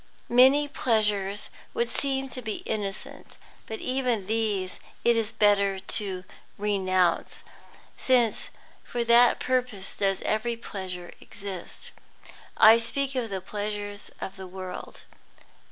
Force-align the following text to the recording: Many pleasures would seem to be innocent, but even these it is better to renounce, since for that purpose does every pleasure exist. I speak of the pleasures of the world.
Many 0.29 0.67
pleasures 0.67 1.51
would 1.75 1.87
seem 1.87 2.27
to 2.29 2.41
be 2.41 2.63
innocent, 2.65 3.37
but 3.67 3.79
even 3.81 4.25
these 4.25 4.79
it 5.05 5.15
is 5.15 5.31
better 5.31 5.77
to 5.77 6.23
renounce, 6.57 7.43
since 7.97 8.49
for 8.83 9.03
that 9.03 9.39
purpose 9.39 9.95
does 9.95 10.23
every 10.23 10.57
pleasure 10.57 11.11
exist. 11.21 11.91
I 12.57 12.79
speak 12.79 13.13
of 13.13 13.29
the 13.29 13.41
pleasures 13.41 14.09
of 14.19 14.37
the 14.37 14.47
world. 14.47 15.03